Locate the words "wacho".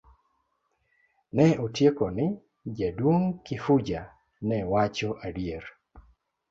4.73-5.09